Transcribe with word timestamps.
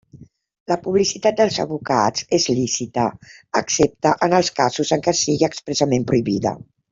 La 0.69 0.77
publicitat 0.85 1.35
dels 1.41 1.59
advocats 1.63 2.25
és 2.39 2.47
lícita, 2.59 3.03
excepte 3.61 4.15
en 4.29 4.35
els 4.39 4.51
casos 4.61 4.95
en 4.99 5.05
què 5.09 5.15
sigui 5.21 5.51
expressament 5.51 6.09
prohibida. 6.13 6.57